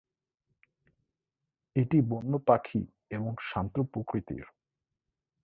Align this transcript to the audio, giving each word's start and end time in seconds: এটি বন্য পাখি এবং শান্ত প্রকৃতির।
এটি 1.75 1.97
বন্য 2.09 2.33
পাখি 2.47 2.81
এবং 3.11 3.31
শান্ত 3.49 3.75
প্রকৃতির। 3.93 4.45